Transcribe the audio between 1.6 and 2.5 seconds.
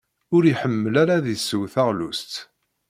taɣlust.